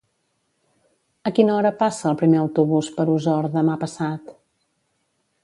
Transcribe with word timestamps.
A 1.29 1.31
quina 1.39 1.53
hora 1.57 1.71
passa 1.81 2.07
el 2.13 2.17
primer 2.23 2.41
autobús 2.45 2.91
per 2.97 3.07
Osor 3.19 3.51
demà 3.59 3.77
passat? 3.85 4.35